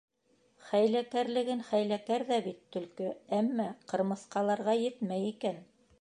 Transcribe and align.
Хәйләкәрлеген 0.69 1.61
хәйләкәр 1.67 2.25
ҙә 2.31 2.41
бит 2.47 2.63
төлкө, 2.77 3.13
әммә 3.41 3.69
ҡырмыҫҡаларға 3.93 4.77
етмәй 4.83 5.33
икән. 5.35 5.63